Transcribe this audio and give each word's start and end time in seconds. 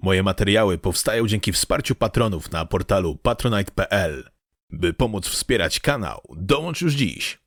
Moje 0.00 0.22
materiały 0.22 0.78
powstają 0.78 1.26
dzięki 1.26 1.52
wsparciu 1.52 1.94
patronów 1.94 2.50
na 2.50 2.66
portalu 2.66 3.16
patronite.pl. 3.16 4.30
By 4.70 4.94
pomóc 4.94 5.28
wspierać 5.28 5.80
kanał, 5.80 6.22
dołącz 6.36 6.80
już 6.80 6.94
dziś. 6.94 7.38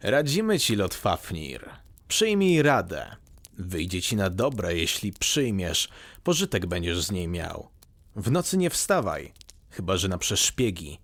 Radzimy 0.00 0.58
ci, 0.58 0.76
Lotfafnir. 0.76 1.70
Przyjmij 2.08 2.62
radę. 2.62 3.16
Wyjdzie 3.58 4.02
ci 4.02 4.16
na 4.16 4.30
dobre, 4.30 4.76
jeśli 4.76 5.12
przyjmiesz. 5.12 5.88
Pożytek 6.22 6.66
będziesz 6.66 7.00
z 7.00 7.10
niej 7.10 7.28
miał. 7.28 7.68
W 8.16 8.30
nocy 8.30 8.56
nie 8.56 8.70
wstawaj, 8.70 9.32
chyba 9.70 9.96
że 9.96 10.08
na 10.08 10.18
przeszpiegi. 10.18 10.98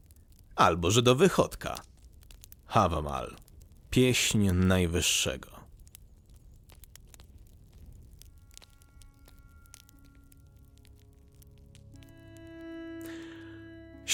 Albo 0.56 0.90
że 0.90 1.02
do 1.02 1.14
wychodka. 1.14 1.80
Havamal. 2.66 3.36
Pieśń 3.90 4.50
Najwyższego. 4.52 5.57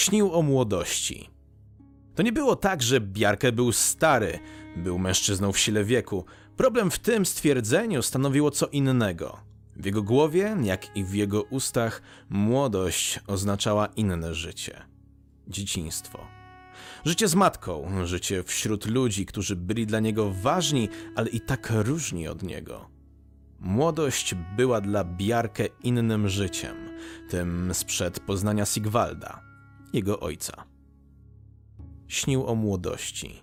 Śnił 0.04 0.34
o 0.34 0.42
młodości. 0.42 1.30
To 2.14 2.22
nie 2.22 2.32
było 2.32 2.56
tak, 2.56 2.82
że 2.82 3.00
Bjarke 3.00 3.52
był 3.52 3.72
stary, 3.72 4.38
był 4.76 4.98
mężczyzną 4.98 5.52
w 5.52 5.58
sile 5.58 5.84
wieku. 5.84 6.24
Problem 6.56 6.90
w 6.90 6.98
tym 6.98 7.26
stwierdzeniu 7.26 8.02
stanowiło 8.02 8.50
co 8.50 8.66
innego. 8.66 9.40
W 9.76 9.84
jego 9.84 10.02
głowie, 10.02 10.56
jak 10.62 10.96
i 10.96 11.04
w 11.04 11.14
jego 11.14 11.42
ustach, 11.42 12.02
młodość 12.28 13.20
oznaczała 13.26 13.86
inne 13.86 14.34
życie 14.34 14.82
dzieciństwo. 15.48 16.26
Życie 17.04 17.28
z 17.28 17.34
matką, 17.34 18.06
życie 18.06 18.42
wśród 18.42 18.86
ludzi, 18.86 19.26
którzy 19.26 19.56
byli 19.56 19.86
dla 19.86 20.00
niego 20.00 20.32
ważni, 20.32 20.88
ale 21.16 21.28
i 21.28 21.40
tak 21.40 21.72
różni 21.74 22.28
od 22.28 22.42
niego. 22.42 22.90
Młodość 23.60 24.34
była 24.56 24.80
dla 24.80 25.04
Bjarke 25.04 25.68
innym 25.82 26.28
życiem, 26.28 26.76
tym 27.30 27.70
sprzed 27.74 28.20
poznania 28.20 28.66
Sigvalda, 28.66 29.53
jego 29.94 30.20
ojca. 30.20 30.64
Śnił 32.08 32.46
o 32.46 32.54
młodości. 32.54 33.42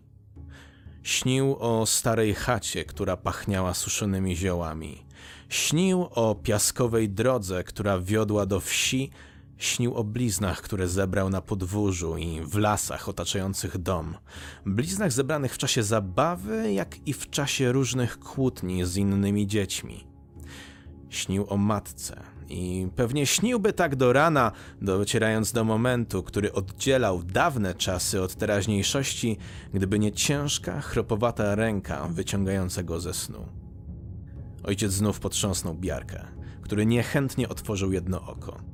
Śnił 1.03 1.55
o 1.59 1.85
starej 1.85 2.33
chacie, 2.33 2.85
która 2.85 3.17
pachniała 3.17 3.73
suszonymi 3.73 4.35
ziołami. 4.35 5.05
Śnił 5.49 6.07
o 6.11 6.35
piaskowej 6.35 7.09
drodze, 7.09 7.63
która 7.63 7.99
wiodła 7.99 8.45
do 8.45 8.59
wsi. 8.59 9.09
Śnił 9.57 9.95
o 9.95 10.03
bliznach, 10.03 10.61
które 10.61 10.87
zebrał 10.87 11.29
na 11.29 11.41
podwórzu 11.41 12.17
i 12.17 12.41
w 12.41 12.55
lasach 12.57 13.09
otaczających 13.09 13.77
dom. 13.77 14.17
Bliznach 14.65 15.11
zebranych 15.11 15.53
w 15.53 15.57
czasie 15.57 15.83
zabawy, 15.83 16.73
jak 16.73 17.07
i 17.07 17.13
w 17.13 17.29
czasie 17.29 17.71
różnych 17.71 18.19
kłótni 18.19 18.85
z 18.85 18.97
innymi 18.97 19.47
dziećmi. 19.47 20.10
Śnił 21.21 21.45
o 21.49 21.57
matce 21.57 22.23
i 22.49 22.87
pewnie 22.95 23.25
śniłby 23.25 23.73
tak 23.73 23.95
do 23.95 24.13
rana, 24.13 24.51
docierając 24.81 25.51
do 25.51 25.63
momentu, 25.63 26.23
który 26.23 26.53
oddzielał 26.53 27.23
dawne 27.23 27.75
czasy 27.75 28.21
od 28.21 28.35
teraźniejszości, 28.35 29.37
gdyby 29.73 29.99
nie 29.99 30.11
ciężka, 30.11 30.81
chropowata 30.81 31.55
ręka 31.55 32.07
wyciągająca 32.07 32.83
go 32.83 32.99
ze 32.99 33.13
snu. 33.13 33.45
Ojciec 34.63 34.91
znów 34.91 35.19
potrząsnął 35.19 35.73
Biarkę, 35.73 36.27
który 36.61 36.85
niechętnie 36.85 37.49
otworzył 37.49 37.91
jedno 37.91 38.21
oko. 38.21 38.70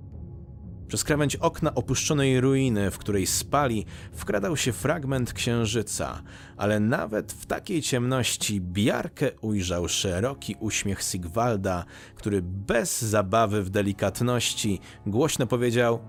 Przez 0.88 1.03
krawędź 1.03 1.35
okna 1.35 1.75
opuszczonej 1.75 2.41
ruiny, 2.41 2.91
w 2.91 2.97
której 2.97 3.27
spali, 3.27 3.85
wkradał 4.13 4.57
się 4.57 4.71
fragment 4.71 5.33
księżyca, 5.33 6.21
ale 6.57 6.80
nawet 6.80 7.31
w 7.31 7.45
takiej 7.45 7.81
ciemności 7.81 8.61
Biarkę 8.61 9.31
ujrzał 9.41 9.88
szeroki 9.88 10.55
uśmiech 10.59 11.03
Sigvalda, 11.03 11.85
który 12.15 12.41
bez 12.41 13.02
zabawy 13.02 13.63
w 13.63 13.69
delikatności 13.69 14.80
głośno 15.05 15.47
powiedział: 15.47 15.99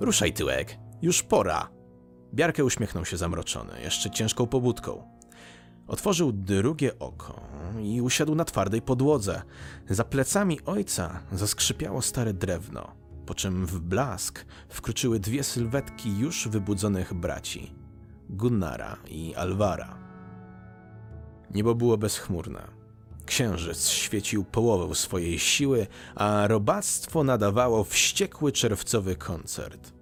Ruszaj 0.00 0.32
tyłek, 0.32 0.78
już 1.02 1.22
pora. 1.22 1.68
Biarkę 2.34 2.64
uśmiechnął 2.64 3.04
się 3.04 3.16
zamroczony, 3.16 3.72
jeszcze 3.82 4.10
ciężką 4.10 4.46
pobudką. 4.46 5.16
Otworzył 5.86 6.32
drugie 6.32 6.98
oko 6.98 7.40
i 7.82 8.00
usiadł 8.00 8.34
na 8.34 8.44
twardej 8.44 8.82
podłodze. 8.82 9.42
Za 9.90 10.04
plecami 10.04 10.60
ojca 10.64 11.20
zaskrzypiało 11.32 12.02
stare 12.02 12.34
drewno 12.34 13.05
po 13.26 13.34
czym 13.34 13.66
w 13.66 13.80
blask 13.80 14.44
wkroczyły 14.68 15.20
dwie 15.20 15.44
sylwetki 15.44 16.18
już 16.18 16.48
wybudzonych 16.48 17.14
braci 17.14 17.72
Gunnara 18.30 18.96
i 19.08 19.34
Alvara. 19.34 19.98
Niebo 21.54 21.74
było 21.74 21.98
bezchmurne. 21.98 22.68
Księżyc 23.26 23.88
świecił 23.88 24.44
połowę 24.44 24.94
swojej 24.94 25.38
siły, 25.38 25.86
a 26.14 26.46
robactwo 26.46 27.24
nadawało 27.24 27.84
wściekły 27.84 28.52
czerwcowy 28.52 29.16
koncert. 29.16 29.92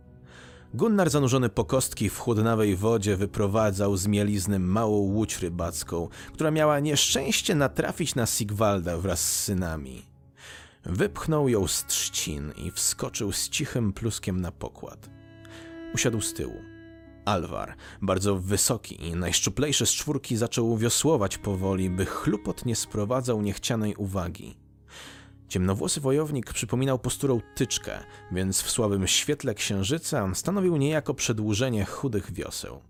Gunnar 0.74 1.10
zanurzony 1.10 1.48
po 1.48 1.64
kostki 1.64 2.10
w 2.10 2.18
chłodnawej 2.18 2.76
wodzie 2.76 3.16
wyprowadzał 3.16 3.96
z 3.96 4.06
mielizny 4.06 4.58
małą 4.58 4.96
łódź 4.96 5.38
rybacką, 5.38 6.08
która 6.32 6.50
miała 6.50 6.80
nieszczęście 6.80 7.54
natrafić 7.54 8.14
na 8.14 8.26
Sigvalda 8.26 8.98
wraz 8.98 9.20
z 9.20 9.44
synami. 9.44 10.13
Wypchnął 10.86 11.48
ją 11.48 11.68
z 11.68 11.84
trzcin 11.86 12.52
i 12.56 12.70
wskoczył 12.70 13.32
z 13.32 13.48
cichym 13.48 13.92
pluskiem 13.92 14.40
na 14.40 14.52
pokład. 14.52 15.10
Usiadł 15.94 16.20
z 16.20 16.34
tyłu. 16.34 16.62
Alvar, 17.24 17.76
bardzo 18.02 18.36
wysoki 18.36 19.06
i 19.06 19.16
najszczuplejszy 19.16 19.86
z 19.86 19.90
czwórki, 19.90 20.36
zaczął 20.36 20.76
wiosłować 20.76 21.38
powoli, 21.38 21.90
by 21.90 22.06
chlupot 22.06 22.66
nie 22.66 22.76
sprowadzał 22.76 23.42
niechcianej 23.42 23.94
uwagi. 23.94 24.56
Ciemnowłosy 25.48 26.00
wojownik 26.00 26.52
przypominał 26.52 26.98
posturą 26.98 27.40
tyczkę, 27.54 27.98
więc 28.32 28.62
w 28.62 28.70
słabym 28.70 29.06
świetle 29.06 29.54
księżyca 29.54 30.34
stanowił 30.34 30.76
niejako 30.76 31.14
przedłużenie 31.14 31.84
chudych 31.84 32.32
wioseł. 32.32 32.80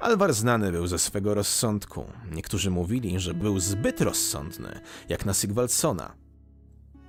Alvar 0.00 0.34
znany 0.34 0.72
był 0.72 0.86
ze 0.86 0.98
swego 0.98 1.34
rozsądku. 1.34 2.04
Niektórzy 2.30 2.70
mówili, 2.70 3.20
że 3.20 3.34
był 3.34 3.60
zbyt 3.60 4.00
rozsądny, 4.00 4.80
jak 5.08 5.26
na 5.26 5.34
Sigvaldsona. 5.34 6.21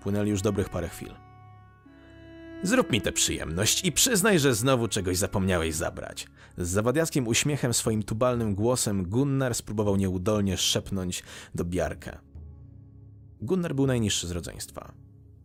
Płynęli 0.04 0.30
już 0.30 0.42
dobrych 0.42 0.70
parę 0.70 0.90
chwil. 0.90 1.14
Zrób 2.64 2.92
mi 2.92 3.02
tę 3.02 3.12
przyjemność 3.12 3.86
i 3.86 3.92
przyznaj, 3.92 4.40
że 4.40 4.56
znowu 4.56 4.88
czegoś 4.88 5.18
zapomniałeś 5.18 5.76
zabrać. 5.76 6.28
Z 6.58 6.70
zawadiackim 6.70 7.28
uśmiechem 7.28 7.74
swoim 7.74 8.04
tubalnym 8.04 8.56
głosem 8.56 9.04
Gunnar 9.04 9.56
spróbował 9.56 9.96
nieudolnie 9.96 10.58
szepnąć 10.58 11.24
do 11.56 11.66
Biarkę. 11.66 12.18
Gunnar 13.42 13.76
był 13.76 13.88
najniższy 13.88 14.28
z 14.28 14.32
rodzeństwa. 14.32 14.94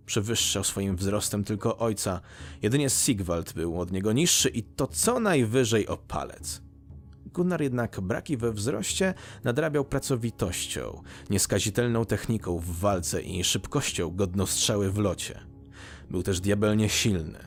Przewyższał 0.06 0.64
swoim 0.64 0.96
wzrostem 0.96 1.44
tylko 1.44 1.78
ojca, 1.78 2.20
jedynie 2.62 2.90
Sigvald 2.90 3.52
był 3.52 3.80
od 3.80 3.92
niego 3.92 4.12
niższy 4.12 4.48
i 4.48 4.62
to 4.62 4.86
co 4.86 5.20
najwyżej 5.20 5.86
o 5.86 5.96
palec. 5.96 6.67
Gunnar 7.34 7.62
jednak 7.62 8.00
braki 8.00 8.36
we 8.36 8.52
wzroście 8.52 9.14
nadrabiał 9.44 9.84
pracowitością, 9.84 11.02
nieskazitelną 11.30 12.04
techniką 12.04 12.58
w 12.58 12.78
walce 12.78 13.22
i 13.22 13.44
szybkością 13.44 14.10
godną 14.10 14.46
strzały 14.46 14.90
w 14.90 14.98
locie. 14.98 15.40
Był 16.10 16.22
też 16.22 16.40
diabelnie 16.40 16.88
silny. 16.88 17.38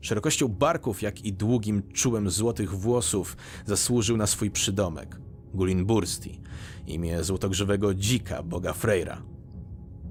Szerokością 0.00 0.48
barków, 0.48 1.02
jak 1.02 1.24
i 1.24 1.32
długim 1.32 1.82
czułem 1.92 2.30
złotych 2.30 2.78
włosów 2.78 3.36
zasłużył 3.66 4.16
na 4.16 4.26
swój 4.26 4.50
przydomek 4.50 5.20
Gulin 5.54 5.84
Bursti, 5.84 6.40
imię 6.86 7.24
złotogrzywego 7.24 7.94
dzika, 7.94 8.42
boga 8.42 8.72
Freyra. 8.72 9.22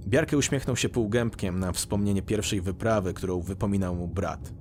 Biarkę 0.07 0.37
uśmiechnął 0.37 0.75
się 0.75 0.89
półgębkiem 0.89 1.59
na 1.59 1.71
wspomnienie 1.71 2.21
pierwszej 2.21 2.61
wyprawy, 2.61 3.13
którą 3.13 3.41
wypominał 3.41 3.95
mu 3.95 4.07
brat. 4.07 4.53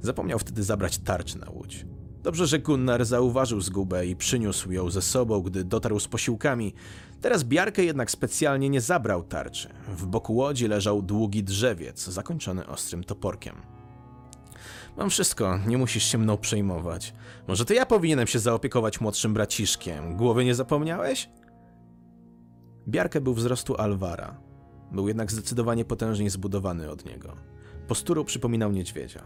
Zapomniał 0.00 0.38
wtedy 0.38 0.62
zabrać 0.62 0.98
tarczy 0.98 1.38
na 1.38 1.50
łódź. 1.50 1.86
Dobrze, 2.22 2.46
że 2.46 2.58
Gunnar 2.58 3.04
zauważył 3.04 3.60
zgubę 3.60 4.06
i 4.06 4.16
przyniósł 4.16 4.72
ją 4.72 4.90
ze 4.90 5.02
sobą, 5.02 5.40
gdy 5.40 5.64
dotarł 5.64 6.00
z 6.00 6.08
posiłkami. 6.08 6.74
Teraz 7.20 7.44
Biarkę 7.44 7.84
jednak 7.84 8.10
specjalnie 8.10 8.68
nie 8.68 8.80
zabrał 8.80 9.24
tarczy. 9.24 9.68
W 9.88 10.06
boku 10.06 10.34
łodzi 10.34 10.68
leżał 10.68 11.02
długi 11.02 11.44
drzewiec, 11.44 12.04
zakończony 12.04 12.66
ostrym 12.66 13.04
toporkiem. 13.04 13.56
Mam 14.96 15.10
wszystko, 15.10 15.58
nie 15.66 15.78
musisz 15.78 16.04
się 16.04 16.18
mną 16.18 16.36
przejmować. 16.36 17.14
Może 17.48 17.64
to 17.64 17.74
ja 17.74 17.86
powinienem 17.86 18.26
się 18.26 18.38
zaopiekować 18.38 19.00
młodszym 19.00 19.34
braciszkiem. 19.34 20.16
Głowy 20.16 20.44
nie 20.44 20.54
zapomniałeś? 20.54 21.30
Biarkę 22.88 23.20
był 23.20 23.34
wzrostu 23.34 23.76
Alvara. 23.76 24.40
Był 24.92 25.08
jednak 25.08 25.32
zdecydowanie 25.32 25.84
potężniej 25.84 26.30
zbudowany 26.30 26.90
od 26.90 27.04
niego. 27.04 27.36
Posturą 27.88 28.24
przypominał 28.24 28.72
niedźwiedzia. 28.72 29.22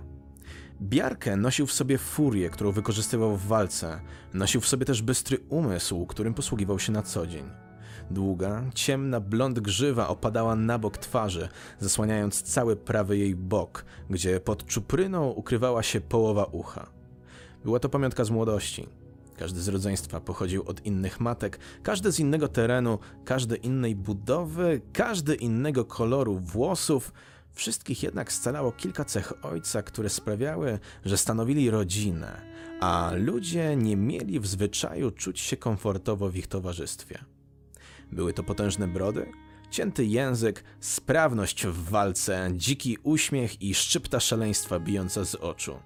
Biarkę 0.82 1.36
nosił 1.36 1.66
w 1.66 1.72
sobie 1.72 1.98
furię, 1.98 2.50
którą 2.50 2.72
wykorzystywał 2.72 3.36
w 3.36 3.46
walce. 3.46 4.00
Nosił 4.34 4.60
w 4.60 4.68
sobie 4.68 4.86
też 4.86 5.02
bystry 5.02 5.38
umysł, 5.48 6.06
którym 6.06 6.34
posługiwał 6.34 6.78
się 6.78 6.92
na 6.92 7.02
co 7.02 7.26
dzień. 7.26 7.44
Długa, 8.10 8.62
ciemna 8.74 9.20
blond 9.20 9.60
grzywa 9.60 10.08
opadała 10.08 10.56
na 10.56 10.78
bok 10.78 10.98
twarzy, 10.98 11.48
zasłaniając 11.80 12.42
cały 12.42 12.76
prawy 12.76 13.18
jej 13.18 13.36
bok, 13.36 13.84
gdzie 14.10 14.40
pod 14.40 14.66
czupryną 14.66 15.30
ukrywała 15.30 15.82
się 15.82 16.00
połowa 16.00 16.44
ucha. 16.44 16.86
Była 17.64 17.78
to 17.78 17.88
pamiątka 17.88 18.24
z 18.24 18.30
młodości. 18.30 18.88
Każdy 19.36 19.60
z 19.60 19.68
rodzeństwa 19.68 20.20
pochodził 20.20 20.62
od 20.66 20.86
innych 20.86 21.20
matek, 21.20 21.58
każdy 21.82 22.12
z 22.12 22.20
innego 22.20 22.48
terenu, 22.48 22.98
każdy 23.24 23.56
innej 23.56 23.96
budowy, 23.96 24.80
każdy 24.92 25.34
innego 25.34 25.84
koloru 25.84 26.38
włosów. 26.38 27.12
Wszystkich 27.56 28.02
jednak 28.02 28.32
scalało 28.32 28.72
kilka 28.72 29.04
cech 29.04 29.32
ojca, 29.44 29.82
które 29.82 30.08
sprawiały, 30.08 30.78
że 31.04 31.16
stanowili 31.16 31.70
rodzinę, 31.70 32.42
a 32.80 33.12
ludzie 33.14 33.76
nie 33.76 33.96
mieli 33.96 34.40
w 34.40 34.46
zwyczaju 34.46 35.10
czuć 35.10 35.40
się 35.40 35.56
komfortowo 35.56 36.30
w 36.30 36.36
ich 36.36 36.46
towarzystwie. 36.46 37.18
Były 38.12 38.32
to 38.32 38.42
potężne 38.42 38.88
brody, 38.88 39.32
cięty 39.70 40.04
język, 40.04 40.64
sprawność 40.80 41.66
w 41.66 41.90
walce, 41.90 42.50
dziki 42.54 42.98
uśmiech 43.02 43.62
i 43.62 43.74
szczypta 43.74 44.20
szaleństwa 44.20 44.80
bijąca 44.80 45.24
z 45.24 45.34
oczu. 45.34 45.78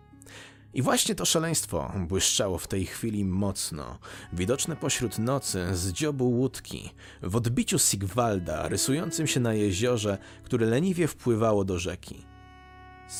I 0.74 0.82
właśnie 0.82 1.14
to 1.14 1.24
szaleństwo 1.24 1.92
błyszczało 2.08 2.58
w 2.58 2.68
tej 2.68 2.86
chwili 2.86 3.24
mocno, 3.24 3.98
widoczne 4.32 4.76
pośród 4.76 5.18
nocy 5.18 5.66
z 5.72 5.92
dziobu 5.92 6.30
łódki, 6.30 6.90
w 7.22 7.36
odbiciu 7.36 7.78
Sigwalda 7.78 8.68
rysującym 8.68 9.26
się 9.26 9.40
na 9.40 9.54
jeziorze, 9.54 10.18
które 10.42 10.66
leniwie 10.66 11.08
wpływało 11.08 11.64
do 11.64 11.78
rzeki. 11.78 12.26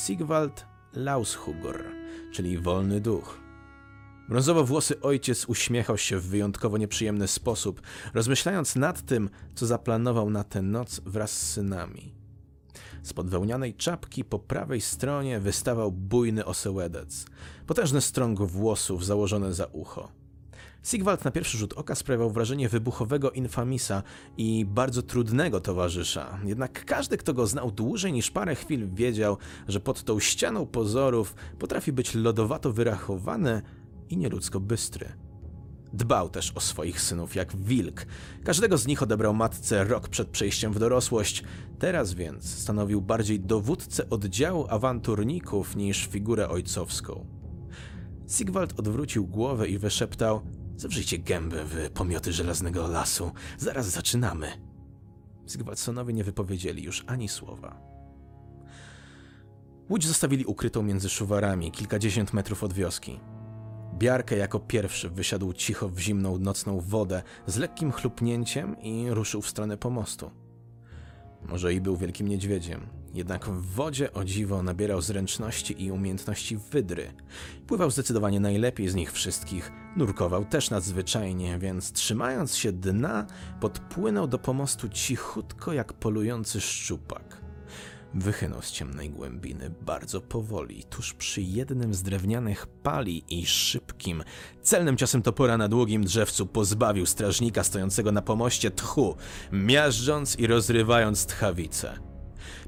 Sigwald 0.07 0.67
Laushugor, 0.93 1.85
czyli 2.33 2.59
wolny 2.59 3.01
duch. 3.01 3.41
Brązowo-włosy 4.29 5.01
ojciec 5.01 5.45
uśmiechał 5.45 5.99
się 5.99 6.19
w 6.19 6.27
wyjątkowo 6.27 6.79
nieprzyjemny 6.79 7.29
sposób, 7.29 7.81
rozmyślając 8.15 8.77
nad 8.77 9.03
tym, 9.03 9.31
co 9.55 9.67
zaplanował 9.67 10.31
na 10.31 10.45
tę 10.45 10.63
noc 10.63 11.01
wraz 11.01 11.33
z 11.33 11.53
synami. 11.53 12.20
Z 13.03 13.13
podwełnianej 13.13 13.75
czapki 13.75 14.25
po 14.25 14.39
prawej 14.39 14.81
stronie 14.81 15.41
wystawał 15.41 15.93
bujny 15.93 16.45
osełedec, 16.45 17.27
potężny 17.67 18.01
strąg 18.01 18.43
włosów 18.43 19.05
założony 19.05 19.55
za 19.55 19.67
ucho. 19.67 20.09
Sigwald 20.85 21.25
na 21.25 21.31
pierwszy 21.31 21.59
rzut 21.59 21.73
oka 21.73 21.95
sprawiał 21.95 22.31
wrażenie 22.31 22.69
wybuchowego 22.69 23.31
infamisa 23.31 24.03
i 24.37 24.65
bardzo 24.65 25.03
trudnego 25.03 25.61
towarzysza. 25.61 26.39
Jednak 26.45 26.85
każdy, 26.85 27.17
kto 27.17 27.35
go 27.35 27.47
znał 27.47 27.71
dłużej 27.71 28.13
niż 28.13 28.31
parę 28.31 28.55
chwil, 28.55 28.95
wiedział, 28.95 29.37
że 29.69 29.81
pod 29.81 30.05
tą 30.05 30.21
ścianą 30.21 30.67
pozorów 30.67 31.35
potrafi 31.59 31.93
być 31.93 32.15
lodowato 32.15 32.73
wyrachowany 32.73 33.63
i 34.11 34.17
nieludzko 34.17 34.61
bystry. 34.61 35.13
Dbał 35.93 36.29
też 36.29 36.53
o 36.55 36.61
swoich 36.61 37.01
synów 37.01 37.35
jak 37.35 37.57
wilk. 37.57 38.07
Każdego 38.45 38.79
z 38.79 38.87
nich 38.87 39.03
odebrał 39.03 39.35
matce 39.35 39.85
rok 39.85 40.09
przed 40.09 40.29
przejściem 40.29 40.73
w 40.73 40.79
dorosłość. 40.79 41.45
Teraz 41.79 42.15
więc 42.15 42.59
stanowił 42.59 43.01
bardziej 43.01 43.41
dowódcę 43.41 44.11
oddziału 44.11 44.67
awanturników 44.69 45.77
niż 45.77 46.07
figurę 46.07 46.49
ojcowską. 46.49 47.27
Sigwald 48.29 48.79
odwrócił 48.79 49.27
głowę 49.27 49.69
i 49.69 49.79
wyszeptał: 49.79 50.41
Zawrzyjcie 50.77 51.19
gębę, 51.19 51.65
wy 51.65 51.91
pomioty 51.91 52.33
żelaznego 52.33 52.89
lasu. 52.89 53.33
Zaraz 53.59 53.91
zaczynamy. 53.91 54.47
Sigwaldsonowie 55.47 56.15
nie 56.15 56.25
wypowiedzieli 56.25 56.83
już 56.83 57.05
ani 57.07 57.29
słowa. 57.29 57.81
Łódź 59.91 60.07
zostawili 60.07 60.45
ukrytą 60.45 60.83
między 60.83 61.09
szuwarami, 61.09 61.73
kilkadziesiąt 61.73 62.33
metrów 62.33 62.65
od 62.65 62.73
wioski. 62.73 63.21
Biarkę 63.99 64.37
jako 64.37 64.61
pierwszy 64.61 65.11
wysiadł 65.11 65.53
cicho 65.53 65.89
w 65.89 65.99
zimną 65.99 66.39
nocną 66.39 66.81
wodę 66.81 67.23
z 67.47 67.57
lekkim 67.57 67.93
chlupnięciem 67.93 68.81
i 68.83 69.11
ruszył 69.11 69.43
w 69.43 69.49
stronę 69.49 69.77
pomostu. 69.77 70.31
Może 71.43 71.75
i 71.75 71.81
był 71.81 71.97
wielkim 71.97 72.29
niedźwiedziem, 72.29 72.87
jednak 73.15 73.47
w 73.47 73.75
wodzie 73.75 74.13
o 74.13 74.25
dziwo 74.25 74.63
nabierał 74.63 75.01
zręczności 75.01 75.85
i 75.85 75.93
umiejętności 75.93 76.57
wydry. 76.57 77.13
Pływał 77.67 77.91
zdecydowanie 77.91 78.41
najlepiej 78.41 78.89
z 78.89 78.95
nich 78.95 79.13
wszystkich, 79.13 79.73
nurkował 79.97 80.45
też 80.45 80.71
nadzwyczajnie, 80.71 81.59
więc 81.59 81.93
trzymając 81.93 82.57
się 82.57 82.73
dna, 82.73 83.27
podpłynął 83.61 84.27
do 84.27 84.39
pomostu 84.39 84.89
cichutko 84.89 85.73
jak 85.73 85.93
polujący 85.93 86.61
szczupak. 86.61 87.40
Wychynął 88.15 88.63
z 88.63 88.71
ciemnej 88.71 89.11
głębiny 89.11 89.71
bardzo 89.81 90.21
powoli, 90.21 90.85
tuż 90.85 91.15
przy 91.15 91.43
jednym 91.43 91.95
z 91.95 92.03
drewnianych 92.03 92.67
pali 92.67 93.25
i 93.29 93.47
szybkim, 93.47 94.23
celnym 94.63 94.97
ciosem 94.97 95.23
topora 95.23 95.57
na 95.57 95.69
długim 95.69 96.05
drzewcu 96.05 96.47
pozbawił 96.47 97.07
strażnika 97.07 97.65
stojącego 97.65 98.13
na 98.13 98.23
pomoście 98.23 98.71
tchu, 98.71 99.17
miażdżąc 99.53 100.39
i 100.39 100.47
rozrywając 100.47 101.27
tchawicę. 101.27 101.99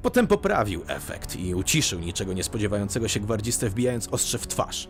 Potem 0.02 0.26
poprawił 0.26 0.82
efekt 0.86 1.36
i 1.36 1.54
uciszył 1.54 2.00
niczego 2.00 2.32
nie 2.32 2.44
spodziewającego 2.44 3.08
się 3.08 3.20
gwardzistę, 3.20 3.70
wbijając 3.70 4.08
ostrze 4.08 4.38
w 4.38 4.46
twarz. 4.46 4.88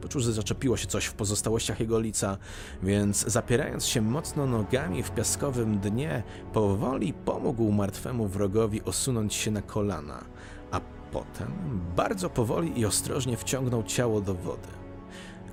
Poczuł, 0.00 0.20
że 0.20 0.32
zaczepiło 0.32 0.76
się 0.76 0.86
coś 0.86 1.04
w 1.04 1.12
pozostałościach 1.12 1.80
jego 1.80 2.00
lica, 2.00 2.36
więc 2.82 3.24
zapierając 3.26 3.86
się 3.86 4.00
mocno 4.00 4.46
nogami 4.46 5.02
w 5.02 5.10
piaskowym 5.10 5.78
dnie, 5.78 6.22
powoli 6.52 7.12
pomógł 7.12 7.72
martwemu 7.72 8.28
wrogowi 8.28 8.82
osunąć 8.82 9.34
się 9.34 9.50
na 9.50 9.62
kolana, 9.62 10.24
a 10.70 10.80
potem 11.12 11.80
bardzo 11.96 12.30
powoli 12.30 12.80
i 12.80 12.86
ostrożnie 12.86 13.36
wciągnął 13.36 13.82
ciało 13.82 14.20
do 14.20 14.34
wody. 14.34 14.68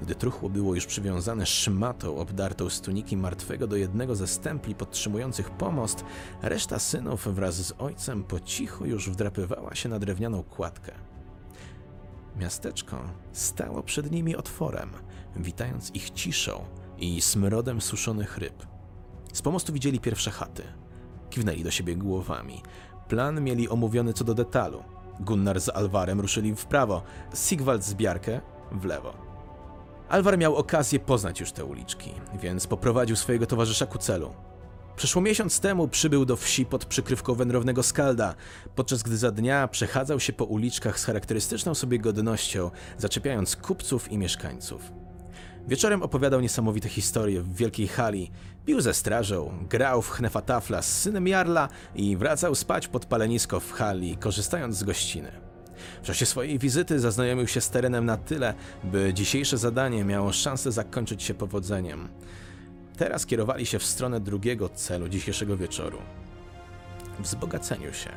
Gdy 0.02 0.16
truchło 0.16 0.50
było 0.50 0.76
już 0.76 0.86
przywiązane 0.86 1.46
szmatą 1.46 2.18
obdartą 2.18 2.70
z 2.70 2.82
tuniki 2.82 3.18
martwego 3.18 3.68
do 3.68 3.76
jednego 3.76 4.16
ze 4.16 4.28
stempli 4.28 4.76
podtrzymujących 4.76 5.50
pomost, 5.50 6.06
reszta 6.42 6.80
synów 6.80 7.36
wraz 7.36 7.56
z 7.56 7.74
ojcem 7.78 8.24
po 8.24 8.40
cichu 8.40 8.86
już 8.86 9.10
wdrapywała 9.10 9.76
się 9.76 9.90
na 9.90 10.00
drewnianą 10.00 10.44
kładkę. 10.44 10.92
Miasteczko 12.40 12.98
stało 13.32 13.84
przed 13.84 14.12
nimi 14.12 14.36
otworem, 14.36 14.90
witając 15.36 15.96
ich 15.96 16.10
ciszą 16.10 16.66
i 16.98 17.22
smrodem 17.22 17.82
suszonych 17.82 18.38
ryb. 18.38 18.66
Z 19.34 19.42
pomostu 19.42 19.74
widzieli 19.74 20.00
pierwsze 20.00 20.32
chaty. 20.32 20.64
Kiwnęli 21.30 21.64
do 21.64 21.72
siebie 21.72 21.96
głowami. 21.96 22.62
Plan 23.08 23.44
mieli 23.44 23.70
omówiony 23.70 24.14
co 24.14 24.24
do 24.24 24.34
detalu. 24.34 24.84
Gunnar 25.20 25.62
z 25.62 25.70
Alvarem 25.70 26.22
ruszyli 26.22 26.56
w 26.56 26.66
prawo, 26.66 27.04
Sigwald 27.36 27.84
z 27.84 27.94
Biarkę 27.94 28.42
w 28.72 28.86
lewo. 28.86 29.14
Alvar 30.10 30.38
miał 30.38 30.56
okazję 30.56 31.00
poznać 31.00 31.40
już 31.40 31.52
te 31.52 31.66
uliczki, 31.66 32.12
więc 32.42 32.68
poprowadził 32.68 33.16
swojego 33.16 33.46
towarzysza 33.46 33.86
ku 33.86 33.98
celu. 33.98 34.34
Przeszło 34.98 35.22
miesiąc 35.22 35.60
temu 35.60 35.88
przybył 35.88 36.26
do 36.26 36.36
wsi 36.36 36.66
pod 36.66 36.86
przykrywką 36.86 37.36
wędrownego 37.36 37.84
skalda, 37.84 38.36
podczas 38.76 39.04
gdy 39.04 39.18
za 39.18 39.32
dnia 39.32 39.68
przechadzał 39.68 40.20
się 40.20 40.34
po 40.34 40.46
uliczkach 40.46 41.00
z 41.00 41.06
charakterystyczną 41.06 41.76
sobie 41.76 42.00
godnością, 42.00 42.72
zaczepiając 42.98 43.56
kupców 43.56 44.12
i 44.12 44.18
mieszkańców. 44.18 44.92
Wieczorem 45.68 46.04
opowiadał 46.04 46.42
niesamowite 46.42 46.90
historie 46.90 47.42
w 47.42 47.56
wielkiej 47.56 47.88
hali, 47.88 48.32
pił 48.66 48.82
ze 48.82 48.94
strażą, 48.94 49.66
grał 49.70 50.02
w 50.02 50.10
chnefatafla 50.10 50.82
z 50.82 51.02
synem 51.02 51.28
Jarla 51.28 51.70
i 51.96 52.18
wracał 52.18 52.56
spać 52.56 52.88
pod 52.88 53.06
palenisko 53.06 53.60
w 53.60 53.72
hali, 53.72 54.18
korzystając 54.18 54.78
z 54.78 54.84
gościny. 54.84 55.32
W 56.04 56.06
czasie 56.06 56.26
swojej 56.26 56.60
wizyty 56.60 57.00
zaznajomił 57.00 57.48
się 57.48 57.62
z 57.62 57.70
terenem 57.70 58.06
na 58.06 58.18
tyle, 58.18 58.54
by 58.84 59.14
dzisiejsze 59.14 59.58
zadanie 59.58 60.04
miało 60.04 60.34
szansę 60.34 60.72
zakończyć 60.72 61.24
się 61.24 61.34
powodzeniem. 61.34 62.10
Teraz 62.98 63.26
kierowali 63.26 63.66
się 63.66 63.80
w 63.80 63.86
stronę 63.86 64.20
drugiego 64.20 64.70
celu 64.70 65.10
dzisiejszego 65.10 65.58
wieczoru. 65.58 65.98
Wzbogaceniu 67.20 67.94
się. 67.94 68.10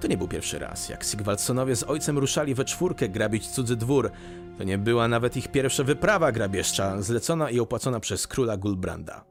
To 0.00 0.08
nie 0.08 0.16
był 0.16 0.28
pierwszy 0.28 0.58
raz, 0.58 0.88
jak 0.88 1.04
Sigwaldsonowie 1.04 1.76
z 1.76 1.82
ojcem 1.82 2.18
ruszali 2.18 2.54
we 2.54 2.64
czwórkę 2.64 3.08
grabić 3.08 3.48
cudzy 3.48 3.76
dwór. 3.76 4.10
To 4.58 4.64
nie 4.64 4.78
była 4.78 5.08
nawet 5.08 5.36
ich 5.36 5.48
pierwsza 5.48 5.84
wyprawa 5.84 6.32
grabieżcza, 6.32 7.02
zlecona 7.02 7.50
i 7.50 7.60
opłacona 7.60 8.00
przez 8.00 8.26
króla 8.26 8.56
Gulbranda. 8.56 9.24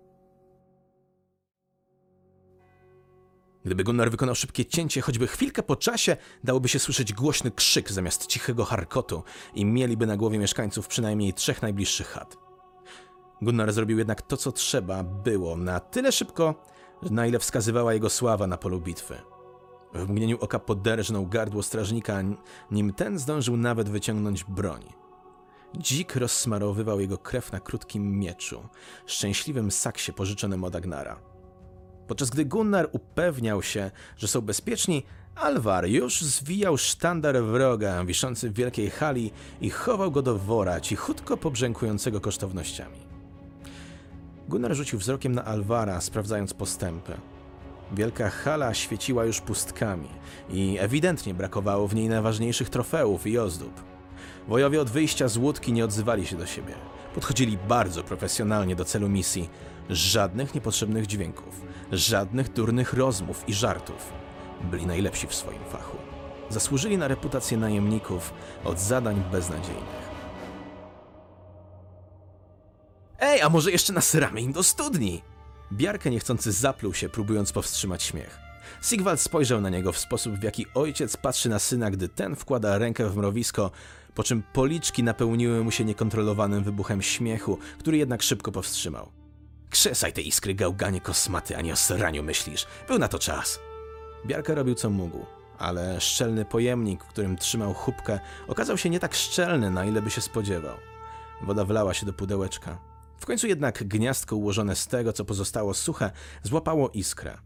Gdyby 3.66 3.84
Gunnar 3.84 4.12
wykonał 4.12 4.36
szybkie 4.36 4.66
cięcie, 4.66 5.02
choćby 5.02 5.28
chwilkę 5.28 5.64
po 5.64 5.76
czasie, 5.76 6.18
dałoby 6.44 6.70
się 6.70 6.80
słyszeć 6.80 7.14
głośny 7.14 7.52
krzyk 7.52 7.92
zamiast 7.92 8.28
cichego 8.28 8.66
harkotu 8.66 9.24
i 9.54 9.66
mieliby 9.66 10.06
na 10.06 10.18
głowie 10.18 10.40
mieszkańców 10.40 10.88
przynajmniej 10.88 11.34
trzech 11.34 11.62
najbliższych 11.62 12.08
chat. 12.08 12.51
Gunnar 13.42 13.74
zrobił 13.74 13.98
jednak 13.98 14.22
to, 14.22 14.38
co 14.38 14.52
trzeba 14.52 15.04
było, 15.04 15.58
na 15.58 15.80
tyle 15.80 16.12
szybko, 16.12 16.56
na 17.12 17.28
ile 17.28 17.40
wskazywała 17.40 17.94
jego 17.94 18.10
sława 18.10 18.48
na 18.48 18.58
polu 18.58 18.82
bitwy. 18.82 19.16
W 19.94 20.10
mgnieniu 20.10 20.38
oka 20.40 20.60
poderżnął 20.60 21.28
gardło 21.28 21.64
strażnika, 21.64 22.22
nim 22.72 22.94
ten 22.94 23.20
zdążył 23.20 23.58
nawet 23.58 23.90
wyciągnąć 23.90 24.44
broń. 24.44 24.82
Dzik 25.78 26.16
rozsmarowywał 26.16 27.00
jego 27.00 27.18
krew 27.18 27.52
na 27.52 27.60
krótkim 27.60 28.20
mieczu, 28.20 28.64
szczęśliwym 29.06 29.72
saksie 29.72 30.14
pożyczonym 30.14 30.64
od 30.64 30.76
Agnara. 30.76 31.20
Podczas 32.08 32.30
gdy 32.30 32.46
Gunnar 32.46 32.90
upewniał 32.92 33.62
się, 33.62 33.92
że 34.18 34.28
są 34.28 34.42
bezpieczni, 34.42 35.04
Alvar 35.36 35.86
już 35.86 36.22
zwijał 36.22 36.78
sztandar 36.78 37.44
wroga 37.44 38.06
wiszący 38.06 38.50
w 38.50 38.54
wielkiej 38.54 38.90
hali 38.90 39.32
i 39.62 39.70
chował 39.70 40.12
go 40.12 40.22
do 40.22 40.38
wora, 40.38 40.82
cichutko 40.82 41.38
pobrzękującego 41.38 42.22
kosztownościami. 42.22 43.11
Gunnar 44.50 44.76
rzucił 44.76 45.00
wzrokiem 45.00 45.36
na 45.36 45.46
Alvara, 45.46 46.02
sprawdzając 46.02 46.54
postępy. 46.54 47.14
Wielka 47.92 48.30
hala 48.30 48.74
świeciła 48.74 49.26
już 49.26 49.42
pustkami 49.42 50.08
i 50.50 50.78
ewidentnie 50.80 51.34
brakowało 51.34 51.88
w 51.88 51.96
niej 51.96 52.10
najważniejszych 52.10 52.70
trofeów 52.70 53.28
i 53.28 53.38
ozdób. 53.38 53.74
Wojowie 54.48 54.82
od 54.82 54.90
wyjścia 54.90 55.28
z 55.28 55.38
łódki 55.38 55.74
nie 55.74 55.86
odzywali 55.86 56.28
się 56.28 56.38
do 56.38 56.46
siebie. 56.46 56.74
Podchodzili 57.16 57.58
bardzo 57.68 58.04
profesjonalnie 58.04 58.76
do 58.76 58.86
celu 58.86 59.10
misji. 59.10 59.50
Żadnych 59.90 60.56
niepotrzebnych 60.56 61.08
dźwięków, 61.08 61.62
żadnych 61.92 62.54
durnych 62.54 62.94
rozmów 62.94 63.44
i 63.48 63.54
żartów. 63.54 64.14
Byli 64.64 64.86
najlepsi 64.86 65.28
w 65.28 65.36
swoim 65.36 65.64
fachu. 65.72 65.98
Zasłużyli 66.50 66.98
na 66.98 67.08
reputację 67.08 67.58
najemników 67.58 68.34
od 68.64 68.80
zadań 68.80 69.24
beznadziejnych. 69.32 70.11
Ej, 73.24 73.42
a 73.42 73.50
może 73.50 73.72
jeszcze 73.72 73.94
nasyramy 73.94 74.42
im 74.42 74.54
do 74.54 74.64
studni? 74.64 75.22
Biarkę 75.74 76.10
niechcący 76.10 76.52
zapluł 76.52 76.94
się, 76.94 77.10
próbując 77.10 77.52
powstrzymać 77.52 78.04
śmiech. 78.04 78.40
Sigvald 78.82 79.22
spojrzał 79.22 79.62
na 79.62 79.70
niego 79.70 79.92
w 79.92 79.98
sposób, 79.98 80.36
w 80.36 80.44
jaki 80.44 80.66
ojciec 80.74 81.18
patrzy 81.18 81.50
na 81.50 81.60
syna, 81.60 81.92
gdy 81.92 82.10
ten 82.10 82.36
wkłada 82.36 82.78
rękę 82.78 83.10
w 83.10 83.18
mrowisko, 83.18 83.72
po 84.16 84.24
czym 84.24 84.44
policzki 84.54 85.04
napełniły 85.04 85.64
mu 85.64 85.72
się 85.72 85.86
niekontrolowanym 85.86 86.64
wybuchem 86.64 87.02
śmiechu, 87.02 87.58
który 87.80 87.98
jednak 87.98 88.24
szybko 88.24 88.52
powstrzymał. 88.52 89.12
Krzesaj 89.70 90.14
te 90.14 90.22
iskry, 90.22 90.56
gałganie 90.56 91.02
kosmaty, 91.02 91.58
a 91.58 91.62
nie 91.62 91.74
o 91.74 91.76
sraniu 91.76 92.24
myślisz. 92.24 92.68
Był 92.88 93.00
na 93.00 93.08
to 93.08 93.20
czas. 93.20 93.60
Biarka 94.26 94.56
robił 94.56 94.76
co 94.76 94.90
mógł, 94.90 95.26
ale 95.58 96.02
szczelny 96.02 96.46
pojemnik, 96.46 97.04
w 97.04 97.08
którym 97.08 97.38
trzymał 97.38 97.74
chubkę, 97.74 98.20
okazał 98.48 98.78
się 98.78 98.90
nie 98.90 99.00
tak 99.00 99.16
szczelny, 99.16 99.72
na 99.72 99.86
ile 99.86 100.02
by 100.02 100.10
się 100.10 100.22
spodziewał. 100.22 100.78
Woda 101.42 101.66
wlała 101.66 101.94
się 101.94 102.06
do 102.06 102.14
pudełeczka. 102.14 102.91
W 103.22 103.26
końcu 103.26 103.48
jednak 103.48 103.88
gniazdko 103.88 104.36
ułożone 104.36 104.76
z 104.76 104.88
tego, 104.88 105.14
co 105.14 105.26
pozostało 105.26 105.74
suche, 105.74 106.12
złapało 106.44 106.90
iskrę. 106.90 107.38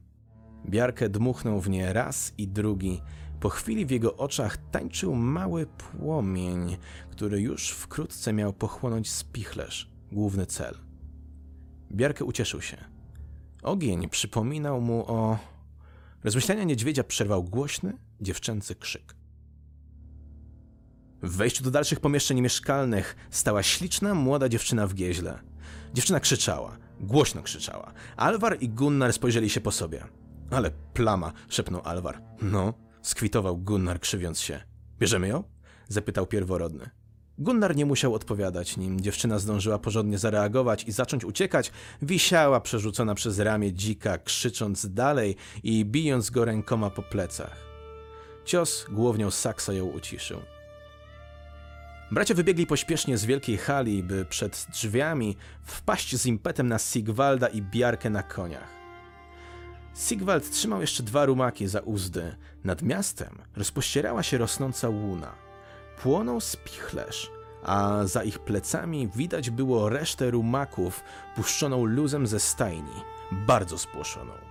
Biarkę 0.69 1.09
dmuchnął 1.09 1.61
w 1.61 1.69
nie 1.69 1.93
raz 1.93 2.33
i 2.37 2.47
drugi. 2.47 3.01
Po 3.39 3.49
chwili 3.49 3.85
w 3.85 3.91
jego 3.91 4.17
oczach 4.17 4.57
tańczył 4.71 5.15
mały 5.15 5.65
płomień, 5.65 6.77
który 7.11 7.41
już 7.41 7.69
wkrótce 7.71 8.33
miał 8.33 8.53
pochłonąć 8.53 9.11
spichlerz, 9.11 9.89
główny 10.11 10.45
cel. 10.45 10.77
Biarkę 11.91 12.25
ucieszył 12.25 12.61
się. 12.61 12.77
Ogień 13.63 14.09
przypominał 14.09 14.81
mu 14.81 15.03
o... 15.07 15.37
Rozmyślania 16.23 16.63
niedźwiedzia 16.63 17.03
przerwał 17.03 17.43
głośny, 17.43 17.97
dziewczęcy 18.21 18.75
krzyk. 18.75 19.15
W 21.23 21.35
wejściu 21.35 21.63
do 21.63 21.71
dalszych 21.71 21.99
pomieszczeń 21.99 22.41
mieszkalnych 22.41 23.15
stała 23.29 23.63
śliczna, 23.63 24.13
młoda 24.13 24.49
dziewczyna 24.49 24.87
w 24.87 24.93
gieźle. 24.93 25.54
Dziewczyna 25.95 26.19
krzyczała, 26.19 26.77
głośno 26.99 27.41
krzyczała. 27.41 27.93
Alvar 28.17 28.57
i 28.61 28.69
Gunnar 28.69 29.13
spojrzeli 29.13 29.49
się 29.49 29.61
po 29.61 29.71
sobie. 29.71 30.03
Ale 30.51 30.71
plama, 30.93 31.33
szepnął 31.49 31.81
Alvar. 31.83 32.21
No, 32.41 32.73
skwitował 33.01 33.57
Gunnar, 33.57 33.99
krzywiąc 33.99 34.39
się. 34.39 34.61
Bierzemy 34.99 35.27
ją? 35.27 35.43
zapytał 35.87 36.27
pierworodny. 36.27 36.89
Gunnar 37.37 37.75
nie 37.75 37.85
musiał 37.85 38.13
odpowiadać, 38.13 38.77
nim 38.77 39.01
dziewczyna 39.01 39.39
zdążyła 39.39 39.79
porządnie 39.79 40.17
zareagować 40.17 40.83
i 40.83 40.91
zacząć 40.91 41.25
uciekać, 41.25 41.71
wisiała 42.01 42.61
przerzucona 42.61 43.15
przez 43.15 43.39
ramię 43.39 43.73
dzika, 43.73 44.17
krzycząc 44.17 44.93
dalej 44.93 45.35
i 45.63 45.85
bijąc 45.85 46.29
go 46.29 46.45
rękoma 46.45 46.89
po 46.89 47.01
plecach. 47.01 47.57
Cios 48.45 48.85
głownią 48.89 49.31
saksa 49.31 49.73
ją 49.73 49.85
uciszył. 49.85 50.39
Bracia 52.11 52.33
wybiegli 52.33 52.67
pośpiesznie 52.67 53.17
z 53.17 53.25
wielkiej 53.25 53.57
hali, 53.57 54.03
by 54.03 54.25
przed 54.25 54.67
drzwiami 54.71 55.37
wpaść 55.63 56.15
z 56.15 56.25
impetem 56.25 56.67
na 56.67 56.79
Sigwalda 56.79 57.47
i 57.47 57.61
Biarkę 57.61 58.09
na 58.09 58.23
koniach. 58.23 58.69
Sigwald 59.95 60.51
trzymał 60.51 60.81
jeszcze 60.81 61.03
dwa 61.03 61.25
rumaki 61.25 61.67
za 61.67 61.79
uzdy. 61.79 62.35
Nad 62.63 62.81
miastem 62.81 63.29
rozpościerała 63.55 64.23
się 64.23 64.37
rosnąca 64.37 64.89
łuna. 64.89 65.35
Płonął 66.01 66.41
spichlerz, 66.41 67.31
a 67.63 68.01
za 68.03 68.23
ich 68.23 68.39
plecami 68.39 69.09
widać 69.15 69.49
było 69.49 69.89
resztę 69.89 70.31
rumaków 70.31 71.03
puszczoną 71.35 71.85
luzem 71.85 72.27
ze 72.27 72.39
stajni, 72.39 73.01
bardzo 73.31 73.77
spłoszoną. 73.77 74.44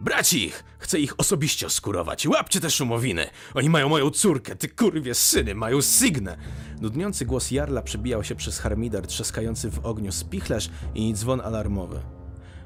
Brać 0.00 0.32
ich! 0.32 0.64
Chcę 0.78 0.98
ich 0.98 1.20
osobiście 1.20 1.66
oskurować. 1.66 2.26
Łapcie 2.26 2.60
te 2.60 2.70
szumowiny! 2.70 3.26
Oni 3.54 3.70
mają 3.70 3.88
moją 3.88 4.10
córkę, 4.10 4.56
ty 4.56 4.68
kurwie 4.68 5.14
syny, 5.14 5.54
mają 5.54 5.82
sygnę! 5.82 6.36
Nudniący 6.80 7.26
głos 7.26 7.50
Jarla 7.50 7.82
przebijał 7.82 8.24
się 8.24 8.34
przez 8.34 8.58
harmider 8.58 9.06
trzaskający 9.06 9.70
w 9.70 9.86
ogniu 9.86 10.12
spichlerz 10.12 10.70
i 10.94 11.14
dzwon 11.14 11.40
alarmowy. 11.40 12.00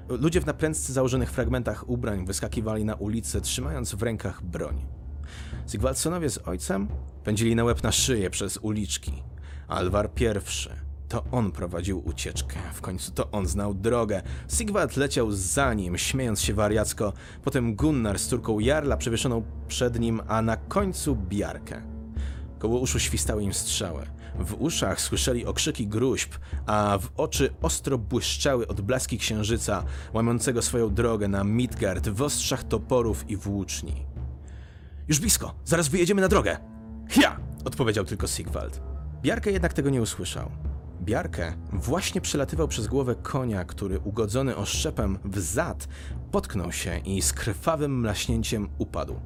Ludzie 0.09 0.41
w 0.41 0.47
naprędce 0.47 0.93
założonych 0.93 1.31
fragmentach 1.31 1.89
ubrań 1.89 2.27
wyskakiwali 2.27 2.85
na 2.85 2.95
ulicę, 2.95 3.41
trzymając 3.41 3.95
w 3.95 4.03
rękach 4.03 4.43
broń. 4.43 4.87
Sigwaldsonowie 5.67 6.31
z 6.31 6.49
ojcem 6.49 6.89
pędzili 7.25 7.57
na 7.57 7.65
łeb 7.65 7.83
na 7.83 7.93
szyję 7.93 8.31
przez 8.31 8.57
uliczki. 8.57 9.23
Alvar 9.69 10.15
pierwszy. 10.15 10.88
To 11.09 11.25
on 11.33 11.53
prowadził 11.53 12.09
ucieczkę. 12.09 12.57
W 12.75 12.81
końcu 12.81 13.13
to 13.13 13.31
on 13.31 13.47
znał 13.47 13.75
drogę. 13.75 14.23
Sigvald 14.49 14.97
leciał 14.97 15.33
za 15.33 15.75
nim, 15.75 15.99
śmiejąc 15.99 16.41
się 16.41 16.55
wariacko. 16.55 17.13
Potem 17.45 17.75
Gunnar 17.77 18.19
z 18.19 18.27
córką 18.27 18.59
Jarla 18.59 18.97
przewieszoną 18.97 19.43
przed 19.69 20.01
nim, 20.01 20.21
a 20.29 20.43
na 20.43 20.57
końcu 20.57 21.17
Biarkę. 21.17 21.83
Koło 22.59 22.79
uszu 22.79 22.99
świstały 22.99 23.43
im 23.43 23.55
strzały. 23.55 24.07
W 24.39 24.55
uszach 24.55 25.01
słyszeli 25.01 25.47
okrzyki 25.47 25.87
gruźb, 25.87 26.33
a 26.67 26.99
w 26.99 27.09
oczy 27.17 27.55
ostro 27.63 27.99
błyszczały 27.99 28.69
odblaski 28.69 29.19
księżyca, 29.19 29.85
łamiącego 30.13 30.63
swoją 30.63 30.95
drogę 30.95 31.29
na 31.29 31.45
Midgard 31.45 32.09
w 32.09 32.23
ostrzach 32.23 32.65
toporów 32.65 33.31
i 33.31 33.37
włóczni. 33.37 34.07
Już 35.09 35.21
blisko, 35.21 35.55
zaraz 35.65 35.89
wyjedziemy 35.89 36.21
na 36.21 36.29
drogę. 36.29 36.59
Ja! 37.17 37.41
odpowiedział 37.65 38.05
tylko 38.05 38.27
Sigvald. 38.27 38.81
Biarkę 39.23 39.51
jednak 39.51 39.73
tego 39.73 39.91
nie 39.91 40.03
usłyszał. 40.03 40.51
Biarkę 41.09 41.53
właśnie 41.73 42.21
przelatywał 42.21 42.69
przez 42.69 42.87
głowę 42.87 43.15
konia, 43.23 43.65
który 43.65 43.99
ugodzony 43.99 44.57
oszczepem 44.57 45.19
w 45.25 45.39
zad 45.39 45.89
potknął 46.31 46.73
się 46.73 46.99
i 46.99 47.23
z 47.23 47.33
krwawym 47.33 48.01
mlaśnięciem 48.01 48.69
upadł. 48.79 49.21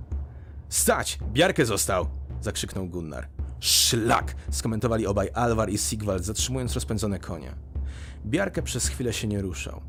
Stać! 0.69 1.19
Biarkę 1.33 1.67
został! 1.67 2.07
zakrzyknął 2.41 2.87
Gunnar. 2.87 3.29
Szlak! 3.61 4.35
skomentowali 4.51 5.07
obaj 5.07 5.29
Alvar 5.35 5.71
i 5.71 5.79
Sigvald, 5.79 6.25
zatrzymując 6.25 6.75
rozpędzone 6.75 7.19
konie. 7.19 7.55
Biarkę 8.27 8.63
przez 8.63 8.89
chwilę 8.89 9.13
się 9.13 9.29
nie 9.29 9.43
ruszał. 9.43 9.81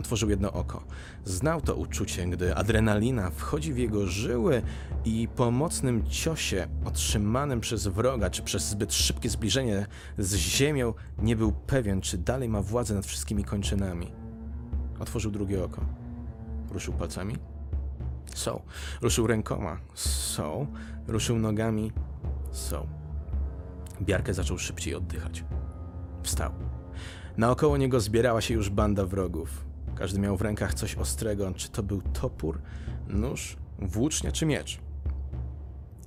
Otworzył 0.00 0.30
jedno 0.30 0.52
oko. 0.52 0.84
Znał 1.24 1.60
to 1.60 1.74
uczucie, 1.74 2.26
gdy 2.26 2.54
adrenalina 2.56 3.30
wchodzi 3.30 3.72
w 3.72 3.78
jego 3.78 4.06
żyły 4.06 4.62
i 5.04 5.28
po 5.36 5.50
mocnym 5.50 6.06
ciosie 6.08 6.66
otrzymanym 6.84 7.60
przez 7.60 7.86
wroga, 7.86 8.30
czy 8.30 8.42
przez 8.42 8.68
zbyt 8.68 8.94
szybkie 8.94 9.30
zbliżenie 9.30 9.86
z 10.18 10.34
ziemią, 10.34 10.94
nie 11.18 11.36
był 11.36 11.52
pewien, 11.52 12.00
czy 12.00 12.18
dalej 12.18 12.48
ma 12.48 12.62
władzę 12.62 12.94
nad 12.94 13.06
wszystkimi 13.06 13.44
kończynami. 13.44 14.12
Otworzył 15.00 15.30
drugie 15.30 15.64
oko. 15.64 15.84
Ruszył 16.70 16.94
palcami. 16.94 17.36
Są. 18.34 18.62
Ruszył 19.02 19.26
rękoma. 19.26 19.78
Są. 19.94 20.66
Ruszył 21.08 21.38
nogami. 21.38 21.92
Są. 22.52 22.86
Biarkę 24.02 24.34
zaczął 24.34 24.58
szybciej 24.58 24.94
oddychać. 24.94 25.44
Wstał. 26.22 26.52
Naokoło 27.36 27.76
niego 27.76 28.00
zbierała 28.00 28.40
się 28.40 28.54
już 28.54 28.70
banda 28.70 29.06
wrogów. 29.06 29.64
Każdy 29.94 30.18
miał 30.18 30.36
w 30.36 30.42
rękach 30.42 30.74
coś 30.74 30.94
ostrego, 30.94 31.52
czy 31.56 31.68
to 31.68 31.82
był 31.82 32.02
topór, 32.02 32.60
nóż, 33.08 33.56
włócznia 33.78 34.32
czy 34.32 34.46
miecz. 34.46 34.80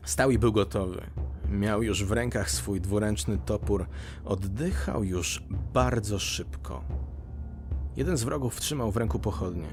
Stał 0.04 0.32
i 0.32 0.38
był 0.38 0.54
gotowy. 0.54 1.02
Miał 1.50 1.84
już 1.84 2.04
w 2.04 2.12
rękach 2.12 2.52
swój 2.52 2.82
dwuręczny 2.82 3.38
topór. 3.38 3.88
Oddychał 4.26 5.04
już 5.04 5.44
bardzo 5.74 6.20
szybko. 6.20 6.84
Jeden 7.96 8.18
z 8.18 8.24
wrogów 8.24 8.60
trzymał 8.60 8.92
w 8.92 8.98
ręku 8.98 9.20
pochodnie. 9.20 9.68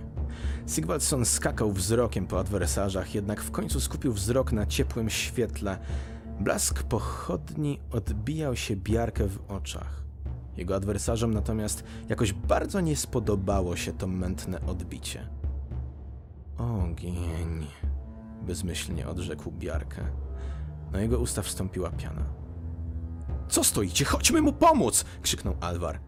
Sigvaldsson 0.69 1.25
skakał 1.25 1.73
wzrokiem 1.73 2.27
po 2.27 2.39
adwersarzach, 2.39 3.15
jednak 3.15 3.43
w 3.43 3.51
końcu 3.51 3.81
skupił 3.81 4.13
wzrok 4.13 4.53
na 4.53 4.67
ciepłym 4.67 5.11
świetle. 5.11 5.79
Blask 6.41 6.83
pochodni 6.83 7.81
odbijał 7.91 8.57
się 8.57 8.77
biarkę 8.77 9.29
w 9.29 9.39
oczach. 9.49 10.04
Jego 10.57 10.77
adwersarzom 10.77 11.35
natomiast 11.35 11.85
jakoś 12.09 12.33
bardzo 12.33 12.81
nie 12.81 12.97
spodobało 12.97 13.77
się 13.77 13.93
to 13.93 14.07
mętne 14.07 14.67
odbicie. 14.67 15.29
Ogień, 16.59 17.67
bezmyślnie 18.43 19.09
odrzekł 19.09 19.51
Biarkę. 19.53 20.03
Na 20.93 21.01
jego 21.01 21.19
usta 21.19 21.43
wstąpiła 21.43 21.91
piana. 21.91 22.25
Co 23.49 23.65
stoicie? 23.65 24.05
Chodźmy 24.05 24.43
mu 24.43 24.53
pomóc! 24.53 25.05
krzyknął 25.23 25.57
Alvar. 25.61 26.01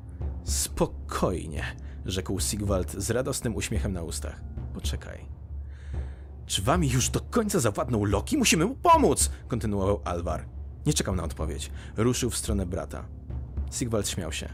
Spokojnie, 0.44 1.62
rzekł 2.04 2.40
Sigwald 2.40 2.92
z 2.92 3.10
radosnym 3.10 3.56
uśmiechem 3.56 3.92
na 3.92 4.02
ustach. 4.02 4.40
Poczekaj. 4.74 5.26
Czy 6.46 6.62
wami 6.62 6.90
już 6.90 7.10
do 7.10 7.20
końca 7.20 7.60
zawładnął 7.60 8.04
Loki? 8.04 8.36
Musimy 8.38 8.64
mu 8.64 8.74
pomóc! 8.74 9.30
kontynuował 9.48 10.00
Alvar. 10.04 10.46
Nie 10.86 10.92
czekał 10.92 11.14
na 11.14 11.22
odpowiedź. 11.24 11.70
Ruszył 11.96 12.30
w 12.30 12.36
stronę 12.36 12.66
brata. 12.66 13.04
Sigwald 13.76 14.08
śmiał 14.08 14.32
się. 14.32 14.48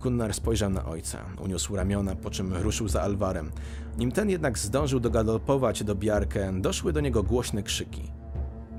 Gunnar 0.00 0.34
spojrzał 0.34 0.70
na 0.70 0.84
ojca, 0.84 1.18
uniósł 1.40 1.76
ramiona, 1.76 2.16
po 2.16 2.30
czym 2.30 2.54
ruszył 2.54 2.88
za 2.88 3.02
Alvarem. 3.02 3.50
Nim 3.98 4.12
ten 4.12 4.30
jednak 4.30 4.58
zdążył 4.58 5.00
dogalopować 5.00 5.84
do 5.84 5.94
Biarkę, 5.94 6.60
doszły 6.60 6.92
do 6.92 7.00
niego 7.00 7.22
głośne 7.22 7.62
krzyki. 7.62 8.12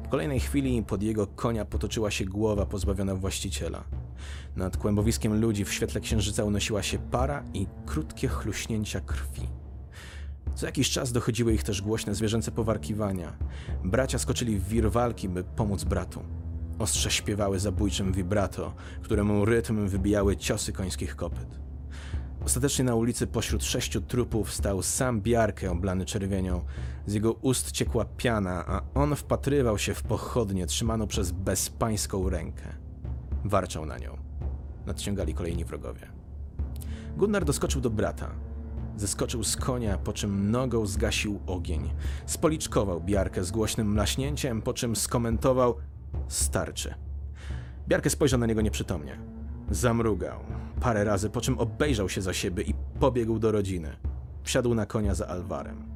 W 0.06 0.10
kolejnej 0.10 0.40
chwili 0.40 0.84
pod 0.84 1.04
jego 1.04 1.28
konia 1.28 1.66
potoczyła 1.66 2.12
się 2.12 2.26
głowa 2.26 2.66
pozbawiona 2.66 3.16
właściciela. 3.16 3.84
Nad 4.56 4.78
kłębowiskiem 4.78 5.42
ludzi 5.42 5.66
w 5.66 5.74
świetle 5.74 6.02
księżyca 6.02 6.44
unosiła 6.44 6.84
się 6.84 6.98
para 7.00 7.44
i 7.54 7.68
krótkie 7.86 8.28
chluśnięcia 8.28 9.02
krwi. 9.02 9.48
Co 10.56 10.66
jakiś 10.66 10.90
czas 10.90 11.12
dochodziły 11.12 11.54
ich 11.54 11.64
też 11.64 11.82
głośne 11.82 12.16
zwierzęce 12.16 12.52
powarkiwania. 12.52 13.38
Bracia 13.84 14.20
skoczyli 14.20 14.58
w 14.58 14.68
wir 14.68 14.92
walki, 14.92 15.30
by 15.30 15.44
pomóc 15.44 15.84
bratu. 15.84 16.24
Ostrze 16.80 17.12
śpiewały 17.12 17.60
zabójczym 17.60 18.14
vibrato, 18.14 18.74
któremu 19.02 19.46
rytm 19.46 19.88
wybijały 19.88 20.38
ciosy 20.38 20.74
końskich 20.74 21.16
kopyt. 21.16 21.60
Ostatecznie 22.46 22.86
na 22.86 22.96
ulicy 22.96 23.28
pośród 23.28 23.64
sześciu 23.64 24.02
trupów 24.02 24.54
stał 24.54 24.82
sam 24.82 25.22
Biarkę 25.22 25.72
oblany 25.72 26.06
czerwienią. 26.06 26.66
Z 27.06 27.14
jego 27.14 27.34
ust 27.34 27.72
ciekła 27.72 28.06
piana, 28.06 28.66
a 28.68 28.82
on 28.94 29.16
wpatrywał 29.16 29.78
się 29.78 29.94
w 29.94 30.04
pochodnię 30.04 30.66
trzymaną 30.66 31.08
przez 31.08 31.32
bezpańską 31.32 32.30
rękę. 32.30 32.64
Warczał 33.46 33.86
na 33.86 33.98
nią. 33.98 34.18
Nadciągali 34.86 35.34
kolejni 35.34 35.66
wrogowie. 35.66 36.08
Gunnar 37.18 37.46
doskoczył 37.46 37.82
do 37.82 37.90
brata. 37.90 38.32
Zeskoczył 38.98 39.44
z 39.44 39.56
konia, 39.56 39.98
po 39.98 40.14
czym 40.14 40.52
nogą 40.52 40.86
zgasił 40.86 41.40
ogień. 41.48 41.90
Spoliczkował 42.26 43.02
Biarkę 43.02 43.44
z 43.44 43.52
głośnym 43.52 43.92
mlaśnięciem, 43.92 44.62
po 44.62 44.74
czym 44.74 44.96
skomentował 44.96 45.76
starczy. 46.28 46.94
Biarkę 47.88 48.10
spojrzał 48.10 48.40
na 48.40 48.46
niego 48.46 48.62
nieprzytomnie. 48.62 49.18
Zamrugał 49.72 50.40
parę 50.82 51.04
razy, 51.04 51.30
po 51.30 51.42
czym 51.42 51.60
obejrzał 51.60 52.10
się 52.10 52.22
za 52.22 52.34
siebie 52.34 52.64
i 52.64 52.74
pobiegł 53.00 53.40
do 53.40 53.52
rodziny. 53.52 53.96
Wsiadł 54.44 54.74
na 54.74 54.86
konia 54.86 55.16
za 55.16 55.28
Alwarem. 55.28 55.93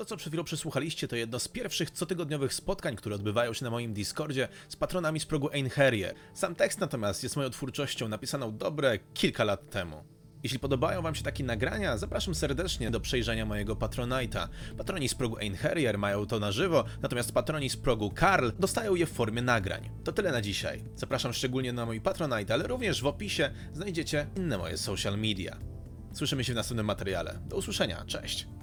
To, 0.00 0.04
co 0.04 0.16
przed 0.16 0.30
chwilą 0.30 0.44
przesłuchaliście, 0.44 1.08
to 1.08 1.16
jedno 1.16 1.38
z 1.38 1.48
pierwszych 1.48 1.90
cotygodniowych 1.90 2.54
spotkań, 2.54 2.96
które 2.96 3.14
odbywają 3.14 3.52
się 3.52 3.64
na 3.64 3.70
moim 3.70 3.92
Discordzie 3.92 4.48
z 4.68 4.76
patronami 4.76 5.20
z 5.20 5.26
progu 5.26 5.50
Einherje. 5.52 6.14
Sam 6.34 6.54
tekst 6.54 6.80
natomiast 6.80 7.22
jest 7.22 7.36
moją 7.36 7.50
twórczością 7.50 8.08
napisaną 8.08 8.56
dobre 8.56 8.98
kilka 9.14 9.44
lat 9.44 9.70
temu. 9.70 10.04
Jeśli 10.42 10.58
podobają 10.58 11.02
Wam 11.02 11.14
się 11.14 11.22
takie 11.22 11.44
nagrania, 11.44 11.98
zapraszam 11.98 12.34
serdecznie 12.34 12.90
do 12.90 13.00
przejrzenia 13.00 13.46
mojego 13.46 13.74
Patronite'a. 13.74 14.48
Patroni 14.78 15.08
z 15.08 15.14
progu 15.14 15.38
Einherjer 15.38 15.98
mają 15.98 16.26
to 16.26 16.38
na 16.38 16.52
żywo, 16.52 16.84
natomiast 17.02 17.32
patroni 17.32 17.70
z 17.70 17.76
progu 17.76 18.10
Karl 18.10 18.50
dostają 18.58 18.94
je 18.94 19.06
w 19.06 19.12
formie 19.12 19.42
nagrań. 19.42 19.90
To 20.04 20.12
tyle 20.12 20.32
na 20.32 20.42
dzisiaj. 20.42 20.84
Zapraszam 20.96 21.32
szczególnie 21.32 21.72
na 21.72 21.86
mój 21.86 22.00
Patronite, 22.00 22.54
ale 22.54 22.66
również 22.66 23.02
w 23.02 23.06
opisie 23.06 23.50
znajdziecie 23.72 24.26
inne 24.36 24.58
moje 24.58 24.78
social 24.78 25.18
media. 25.18 25.56
Słyszymy 26.12 26.44
się 26.44 26.52
w 26.52 26.56
następnym 26.56 26.86
materiale. 26.86 27.38
Do 27.46 27.56
usłyszenia, 27.56 28.04
cześć! 28.06 28.59